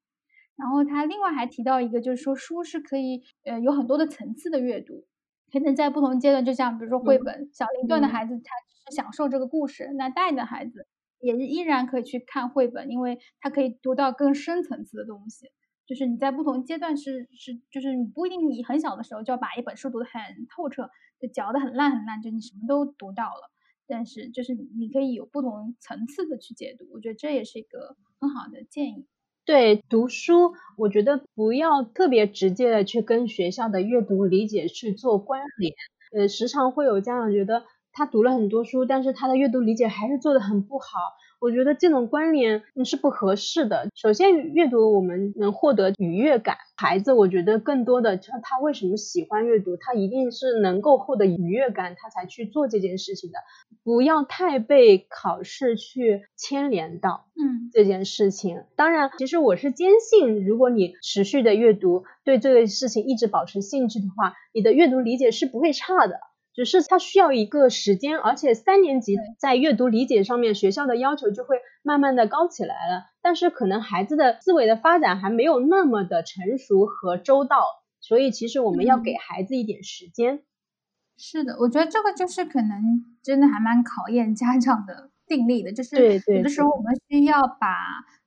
[0.57, 5.05] 然后他另外还提到一个，就是说书是可以呃有很多的层次的阅读。
[5.51, 10.87] 可能在不同阶段，就像比如说绘本，小龄段的孩子他只是享受这个故事，那大的孩子
[11.19, 15.51] 也是依然可以去看绘本，因为他可以读到更深层次的东西。
[15.85, 23.51] 就是你在不同阶段是是，就是你不一定你很小的时候就要把一本书读得很透彻，就嚼得很烂很烂，就你什么都读到了。
[23.87, 29.05] 但是就是你可以有不同层次的去解读，我觉得这也是一个很好的建议。
[29.45, 35.73] 对读书，我觉得不要特别直接的去跟学校的阅读理解去做关联。
[36.17, 40.87] 呃，时常会有家长觉得他读了很多书，但是他的阅读理解还是做的很不好。
[41.39, 43.89] 我觉得这种关联是不合适的。
[43.95, 46.57] 首先，阅读我们能获得愉悦感。
[46.77, 49.77] 孩子，我觉得更多的他他为什么喜欢阅读？
[49.77, 53.37] 他一定是能够获得愉悦感，他才去做这件事情的。
[53.83, 58.63] 不要太被考试去牵连到，嗯，这件事情。
[58.75, 66.19] 当然，其实我是坚信，如果你持续的阅读，对这个事情一直保持兴趣的话，你的阅读理解是不会差的。
[66.55, 73.03] 只是它需要一个时间，而且三年级在阅读理解上面，学校的要求就会慢慢的高起来了。
[73.21, 77.57] 但是可能孩子的思维的发展还没有那么的成熟和周到，
[77.99, 80.43] 所以其实我们要给孩子一点时间。
[81.17, 87.67] 是的，我觉得这个就是可能真的还蛮考验家长的定力的，就是有的时候我们需要把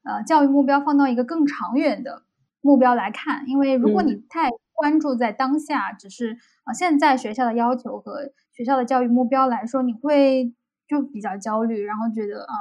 [0.05, 2.25] 呃教育目标放到一个更长远的
[2.61, 10.55] 目标来看，因为如果你太关注在当下，只是啊，现在学校的要求和学校的教育目标来说，你会
[10.87, 12.55] 就比较焦虑，然后觉得啊，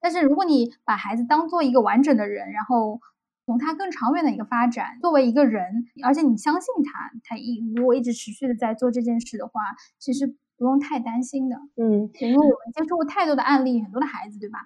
[0.00, 3.00] 但是如果你把孩子当做一个完整的人，然后
[3.46, 9.60] 从他更长远的一个发展，作为一个人，而且你相信他，他一如果一直持续的在做这件事的话，
[10.00, 11.56] 其实不用太担心的。
[11.76, 14.58] 嗯，因为我们接触过太多的案例，很多的孩子，对吧？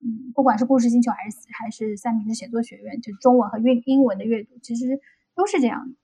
[0.00, 4.98] 嗯，不管是故事星球还是还是三明治写作学院，就中文和英英文的阅读，其实
[5.34, 5.94] 都是这样的。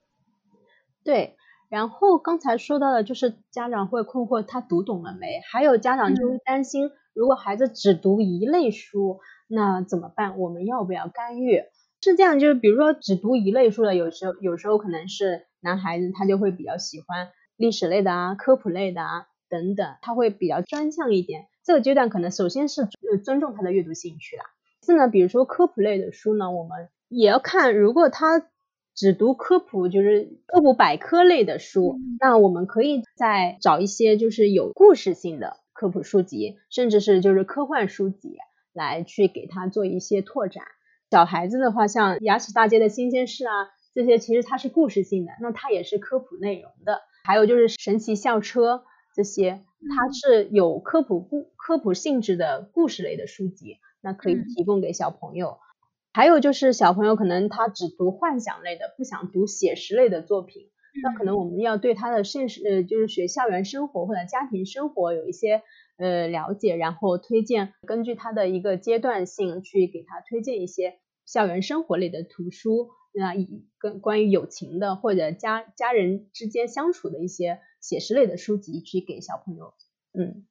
[1.05, 1.35] 对，
[1.69, 10.39] 然后刚才说到的就是家长会困惑他读懂了没，还有家长就会担心，如果孩子只读一类书，那怎么办？
[10.39, 11.61] 我们要不要干预？
[12.01, 21.45] 是这样，就是比如说只读一类书的，有时候有时候可能是男孩子，他就会比较喜欢历史类的啊、科普类的啊等等，他会比较专项一点。
[21.63, 22.87] 这个阶段可能首先是
[23.23, 24.45] 尊重他的阅读兴趣啦。
[24.83, 28.47] 是呢，比如说科普类的书呢，我们也要看，如果他。
[28.95, 38.37] 只读科普就是科普百科类的书，那我们可以再找一些就是有故事性的科普书籍，甚至是就是科幻书籍
[38.73, 40.63] 来去给他做一些拓展。
[41.11, 43.51] 小孩子的话，像牙齿大街的新鲜事啊，
[43.93, 47.01] 这些其实它是故事性的，那它也是科普内容的。
[47.25, 49.61] 还有就是神奇校车这些，
[49.95, 55.57] 它是有科普故科普性质的故事类的书籍，那可以提供给小朋友。
[56.15, 60.69] 还有就是小朋友可能他只读幻想类的，不想读写实类的作品，
[61.03, 65.61] 那可能我们要对他的现实呃就是学校园生活或者家庭生活有一些
[65.97, 79.73] 呃了解，然后推荐根据他的一个阶段性去给他推荐一些校园生活类的图书，那以跟关于友情的或者家家人之间相处的一些写实类的书籍去给小朋友，
[80.17, 80.45] 嗯。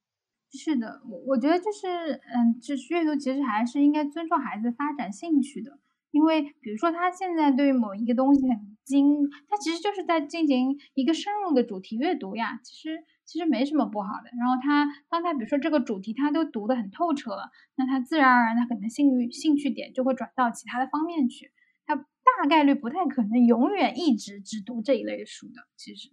[0.56, 5.78] 是的，我我觉得就是，嗯，就是阅读其实还是应该尊重孩子发展兴趣的，
[6.10, 14.30] 因为比如说他现在对某一个东西很精，他其实就是在进行一个深入的主题阅读呀，其实其实没什么不好的。
[14.38, 21.50] 然后他当他比如说这个主题他都读得很透彻了，那他自然而然他可能兴趣兴趣点就会转到其他的方面去，
[21.86, 26.10] 他大概率不太可能永远一直只读这一类书的，其实。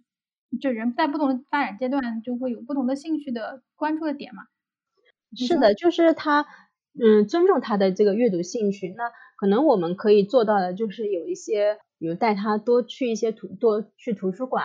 [0.60, 4.42] 就人在不同的发展阶段，就会有不同的兴趣的关注的点嘛。
[5.36, 6.46] 是的，就是他，
[7.00, 8.94] 嗯，尊重他的这个阅读兴趣。
[8.96, 14.64] 那可能我们可以做到的，就是有一些，比如带他多去一些图，多去图书馆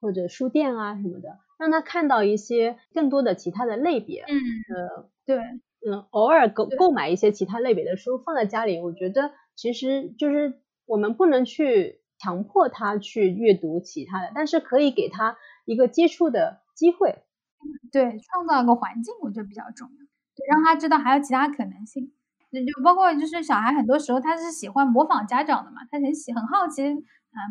[0.00, 4.22] 或者书店啊什么的，让他看到一些更多的其他的类别。
[4.22, 4.34] 嗯，
[4.74, 5.36] 呃，对，
[5.86, 10.60] 嗯，偶尔购购买一些其他类别的书放在家里，我觉得其实就是。
[10.86, 17.24] 我们不能去强迫他去阅读其他的，但是可以给他一个接触的机会。
[17.90, 19.96] 对，创造一个环境，我觉得比较重要。
[20.36, 22.12] 对，让他知道还有其他可能性。
[22.50, 27.04] 那就包括就是小孩很多时候他是喜欢模仿家长的嘛，他很喜很好奇，嗯，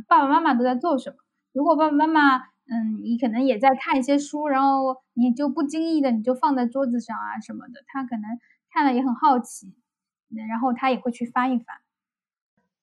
[0.07, 1.15] 爸爸妈妈都在做什么。
[1.51, 8.23] 如果爸爸妈妈，嗯，你可能也在看一些书，然后你就不经意的你就放在桌子上啊什么的，他可能
[8.71, 9.73] 看了也很好奇，
[10.49, 11.77] 然后他也会去翻一翻。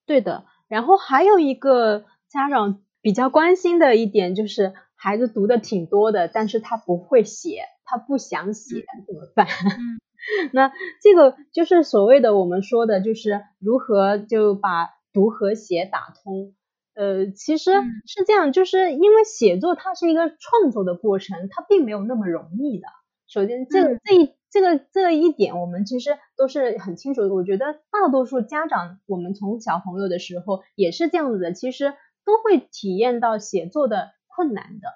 [0.06, 9.46] 对的，然后还有一个家长比较关心的一点就是孩子读的挺多的，但是他不会写，他不想写怎么办？
[10.52, 16.54] 那这个就是所谓的我们说的，就是如何就把读和写打通。
[16.94, 17.72] 呃，其实
[18.06, 22.88] 是这样，就是因为写作它是一个创作的过程，它并没有那么容易的。
[23.28, 27.34] 首先，这个这一这个这一点，我们其实都是很清楚的。
[27.34, 31.94] 我觉得大多数家长，我们从小朋友的时候也是这样子的，其实
[32.24, 34.88] 都会体验到写作的困难的。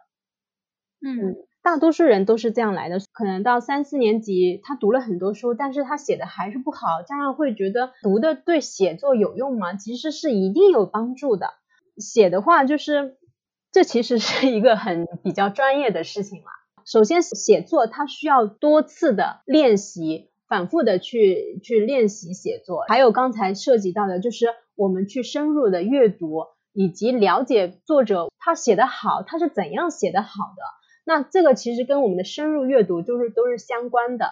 [1.01, 1.37] 嗯。
[1.63, 9.75] 大多数人都是这样来的，可能到三四年级，他读了很多书，但是他写的还是不好，家长会觉得读的对写作有用吗？
[9.75, 11.51] 其实是一定有帮助的。
[11.99, 13.19] 写的话，就是
[13.73, 16.49] 这其实是一个很比较专业的事情了。
[16.85, 22.85] 首先，写作它需要多次的练习，反复的去去练习写作。
[22.89, 30.63] 还有刚才涉及到的，就是我们去深入的阅读，以及了解作者他写的好，他是怎样写的好的。
[31.05, 34.27] 那这个其实跟我们的深入阅读就是都是相关的，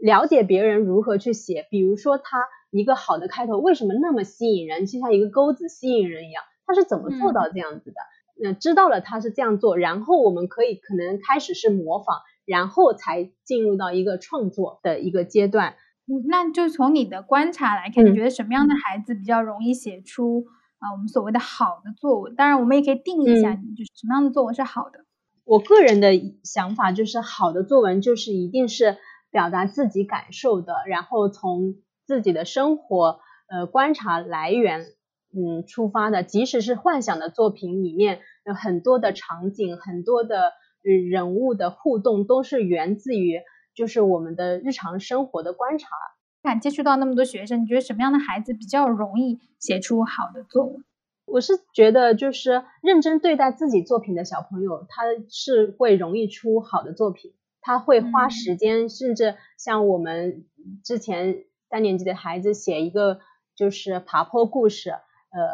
[0.00, 7.96] 了解别人如何去写，比如说他一个好的开头为什么那么吸引人，就像一个钩子吸引人一样，他是怎么做到这样子的？
[8.42, 15.76] 那知道了他是这样做，然后我们可以可能开始是模仿，然后才进入到一个创作的一个阶段。
[16.28, 20.44] 那就从你的观察来看，你觉得什么样的孩子比较容易写出
[20.80, 22.34] 啊我们所谓的好的作文？
[22.34, 25.04] 当然，我们也可以定义一下，就是什么样的作文是好的。
[25.44, 26.12] 我个人的
[26.42, 28.96] 想法就是，好的作文就是一定是
[29.30, 31.76] 表达自己感受的，然后从
[32.06, 34.86] 自己的生活呃观察来源
[35.34, 40.52] 嗯出发的，即使是幻想的作品里面有很多的场景，很多的
[40.82, 43.40] 人物的互动，都是源自于
[43.74, 45.88] 就是我们的日常生活的观察。
[46.42, 50.84] 看接触到那么多学生，你觉得什么样的孩子比较容易写出好的作文？
[51.26, 57.34] 我是觉得，就是认真对待自己作品的小朋友，他是会容易出好的作品。
[57.60, 60.46] 他会花时间，甚至像我们
[60.82, 63.20] 之前三年级的孩子写一个
[63.54, 64.94] 就是爬坡故事，
[65.32, 65.48] 呃，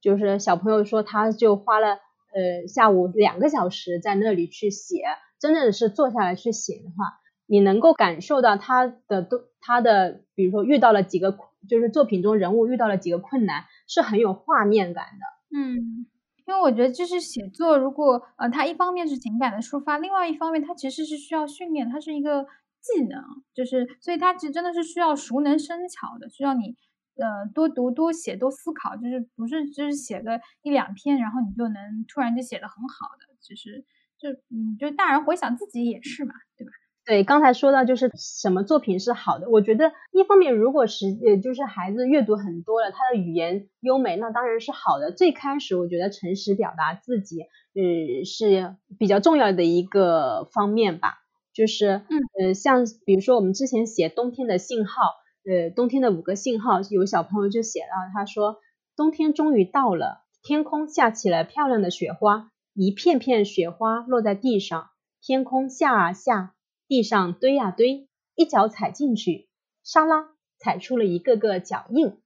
[0.00, 5.02] 就是小朋友说他就花了呃下午两个小时在那里去写，
[5.38, 11.36] 真正是坐下来去写的话，你能够感受到他的都他的，比如说遇到了几个，
[11.68, 13.64] 就是作品中人物遇到了几个困难。
[13.88, 16.06] 是很有画面感的，嗯，
[16.44, 22.44] 因为我觉得就是写作，如果呃，它一方面是情感的抒发，另外一方面它其实是需要训练，它是一个
[22.80, 23.22] 技能，
[23.54, 26.74] 就是所以它其实真的是需要熟能生巧的，需要你
[27.16, 33.84] 呃多读多写多思考，就是不是就是写个一两篇，然后你就能突然就写的很好的，其实
[34.18, 36.72] 就嗯，就大人回想自己也是嘛，对吧？
[37.04, 45.12] 对，刚才说到就是什么作品是好的，我觉得一方面如果是呃就是孩子阅读很多了，他的语言优美，那当然是好的。
[45.12, 51.18] 最开始我觉得诚实表达自己，呃是比较重要的一个方面吧。
[51.52, 55.14] 就是嗯呃像比如说我们之前写冬天的信号，
[55.48, 58.58] 呃冬天的五个信号，有小朋友就写了，他说
[58.96, 64.90] 冬天终于到了，天空下起了漂亮的雪花，一片片雪花落在地上，
[65.22, 66.52] 天空下啊下。
[66.88, 69.48] 地上堆啊堆，一脚踩进去，
[69.82, 72.20] 沙拉踩出了一个个脚印。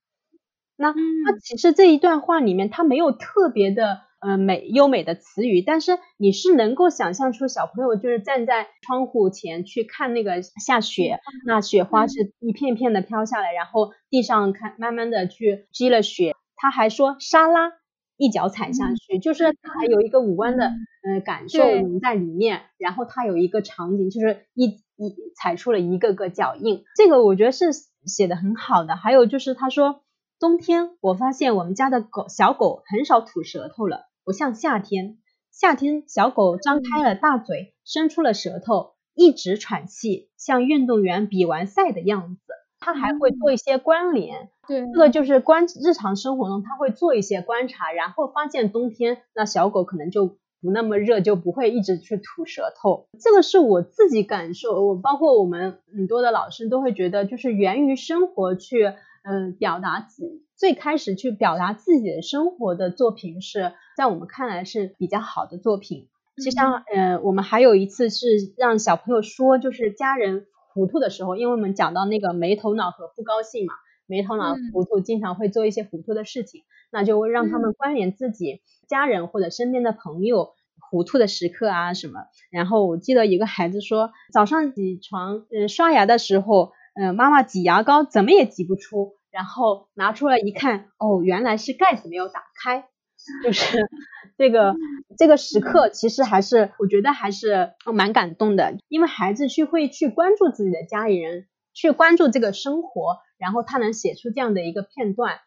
[0.76, 16.34] 那那其实这一段话里面，他没有特别的呃美优美的词语，但是你是能够想象出小朋友就是站在窗户前去看那个下雪，那雪花是一片片的飘下来，然后地上看慢慢的去积了雪。
[16.56, 17.80] 他还说沙拉。
[18.22, 21.58] 一脚踩下去，就是它有一个五官的呃感受
[22.02, 27.72] 在里面，然后他有一个场景，就是一一踩出了一个个脚印，这个我觉得是
[28.04, 28.94] 写的很好的。
[28.94, 30.02] 还有就是他说，
[30.38, 35.18] 冬天我发现我们家的狗小狗很少吐舌头了，不像夏天，
[35.50, 42.52] 夏天小狗张开了大嘴，伸出了舌头，一直喘气，像运动员比完赛的样子。
[42.82, 53.06] 它还会做一些关联，对，这个就是观日常生活中它会做一些观察，然后发现冬天那小狗可能就不那么热，就不会一直去吐舌头。
[53.22, 66.08] 这个是我自己感受，我包括我们很多的老师都会觉得，就是源于生活去嗯，表达自最开始去表达自己的生活的作品是在我们看来是比较好的作品。
[66.42, 73.74] 就像呃，我们还有一次是让小朋友说，就是家人糊涂的时候，因为我们讲到那个没头脑和不高兴嘛，
[74.06, 80.54] 没头脑糊涂经常会做一些糊涂的事情，那就让他们关联自己家人或者身边的朋友
[80.90, 82.20] 糊涂的时刻啊什么。
[82.50, 92.86] 然后我记得一个孩子说，早上起床嗯刷牙的时候，嗯妈妈挤牙膏怎么也挤不出，然后拿出来一看，哦原来是盖子没有打开。
[93.44, 93.86] 就是
[94.38, 94.74] 这个
[95.18, 105.40] 这个时刻，其实还是我觉得还是蛮感动的，因为孩子去会去关注自己的家里人，去关注这个生活，然后他能写出这样的一个片段。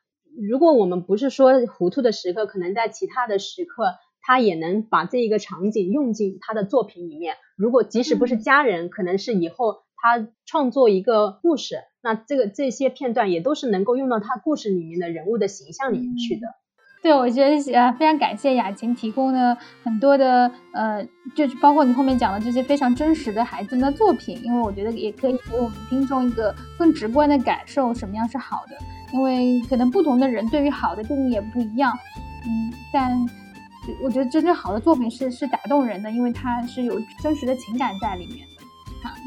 [0.50, 7.38] 如果我们不是说糊涂的时刻，可能在其他的时刻，他也能把这一个场景用进他的作品里面。
[7.58, 16.42] 如果即使不是家人，可能是以后他创作一个故事，那这个这些片段也都是能够用到他故事里面的人物的形象里面去的。
[17.02, 28.78] 对，我觉得呃非常感谢雅琴提供的很多的呃，就是包括你后面讲的这些非常真实的孩子们的作品，因为我觉得也可以给我们听众一个更直观的感受，什么样是好的。
[29.14, 31.98] 因为可能不同的人对于好的定义也不一样，
[32.46, 33.18] 嗯，但
[34.02, 38.48] 我觉得真正好的作品是是打动人的，因为它是有真实的情感在里面。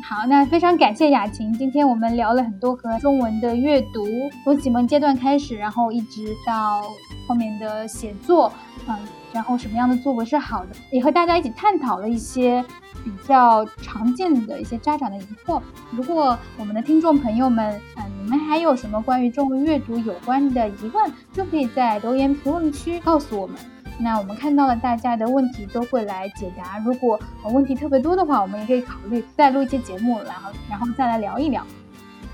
[0.08, 1.52] 好，那非常感谢雅琴。
[1.52, 4.06] 今天我们聊了很多和中文的阅读，
[4.44, 6.82] 从启蒙阶段开始，然后一直到
[7.26, 8.52] 后面的写作，
[8.86, 8.96] 嗯，
[9.32, 12.64] 然后什么样的作文是好的，也和大家一起探讨了一些
[13.04, 15.60] 比较常见的一些家长的疑惑。
[15.90, 23.56] 如果我们的听众朋友们，嗯，你们还有什么关于中文阅读有关的疑问，都可以在留言评论区告诉我们。
[23.98, 26.78] 那我们看到了大家的问题，都会来解答。
[26.84, 31.64] 如果问题特别多的话，我们也可以考虑再录一期节目，然后然后再来聊一聊。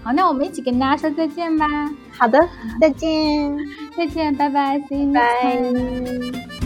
[0.03, 1.67] 好，那我们一起跟大家说再见吧。
[2.11, 2.39] 好的，
[2.81, 3.57] 再见，
[3.97, 6.62] 再见，拜拜，See you next time。